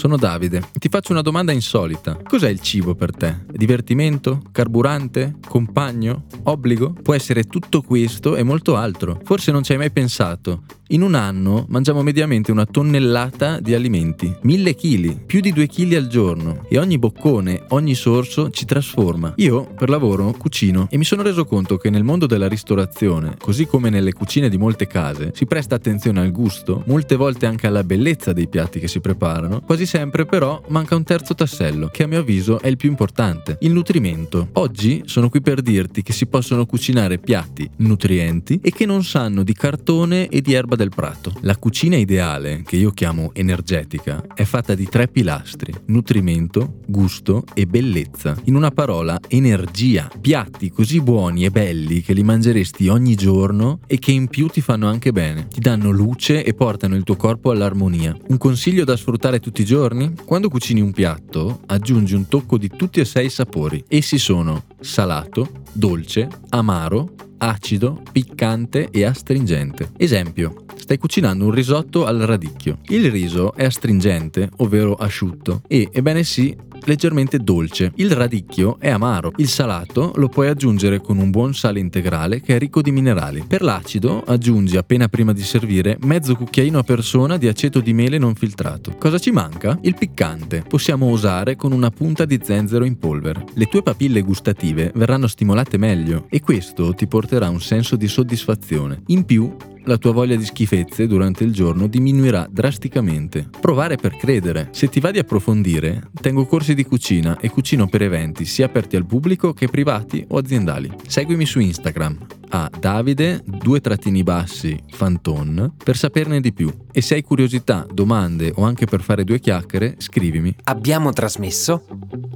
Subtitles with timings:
[0.00, 0.62] Sono Davide.
[0.72, 2.16] Ti faccio una domanda insolita.
[2.26, 3.44] Cos'è il cibo per te?
[3.52, 4.40] Divertimento?
[4.50, 5.34] Carburante?
[5.46, 6.24] Compagno?
[6.44, 6.94] Obbligo?
[7.02, 9.20] Può essere tutto questo e molto altro.
[9.22, 10.62] Forse non ci hai mai pensato.
[10.92, 15.94] In un anno mangiamo mediamente una tonnellata di alimenti, mille chili, più di due chili
[15.94, 19.32] al giorno e ogni boccone, ogni sorso ci trasforma.
[19.36, 23.66] Io per lavoro cucino e mi sono reso conto che nel mondo della ristorazione, così
[23.66, 27.84] come nelle cucine di molte case, si presta attenzione al gusto, molte volte anche alla
[27.84, 32.06] bellezza dei piatti che si preparano, quasi sempre però manca un terzo tassello, che a
[32.06, 34.50] mio avviso è il più importante, il nutrimento.
[34.52, 39.42] Oggi sono qui per dirti che si possono cucinare piatti nutrienti e che non sanno
[39.42, 41.32] di cartone e di erba del prato.
[41.40, 47.66] La cucina ideale, che io chiamo energetica, è fatta di tre pilastri: nutrimento, gusto e
[47.66, 48.36] bellezza.
[48.44, 50.08] In una parola, energia.
[50.20, 54.60] Piatti così buoni e belli che li mangeresti ogni giorno e che in più ti
[54.60, 55.48] fanno anche bene.
[55.48, 58.16] Ti danno luce e portano il tuo corpo all'armonia.
[58.28, 60.12] Un consiglio da sfruttare tutti i giorni?
[60.26, 63.82] Quando cucini un piatto, aggiungi un tocco di tutti e sei i sapori.
[63.88, 69.92] Essi sono salato, dolce, amaro, acido, piccante e astringente.
[69.96, 72.80] Esempio, stai cucinando un risotto al radicchio.
[72.88, 77.92] Il riso è astringente, ovvero asciutto, e, ebbene sì, leggermente dolce.
[77.96, 79.32] Il radicchio è amaro.
[79.36, 83.44] Il salato lo puoi aggiungere con un buon sale integrale che è ricco di minerali.
[83.46, 88.18] Per l'acido aggiungi appena prima di servire mezzo cucchiaino a persona di aceto di mele
[88.18, 88.96] non filtrato.
[88.98, 89.78] Cosa ci manca?
[89.82, 90.64] Il piccante.
[90.66, 93.44] Possiamo usare con una punta di zenzero in polvere.
[93.54, 99.02] Le tue papille gustative verranno stimolate meglio e questo ti porterà un senso di soddisfazione.
[99.06, 103.48] In più, la tua voglia di schifezze durante il giorno diminuirà drasticamente.
[103.60, 104.68] Provare per credere.
[104.72, 108.96] Se ti va di approfondire, tengo corsi di cucina e cucino per eventi sia aperti
[108.96, 110.90] al pubblico che privati o aziendali.
[111.06, 116.72] Seguimi su Instagram a Davide due trattini bassi Fanton per saperne di più.
[116.92, 120.54] E se hai curiosità, domande o anche per fare due chiacchiere, scrivimi.
[120.64, 121.84] Abbiamo trasmesso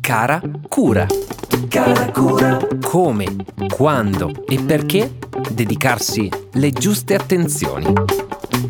[0.00, 1.06] Cara Cura.
[1.68, 3.26] Cara cura, Come,
[3.74, 5.16] quando e perché
[5.52, 7.92] dedicarsi le giuste attenzioni.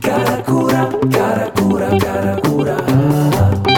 [0.00, 3.73] cara cura, cara cura, cara cura.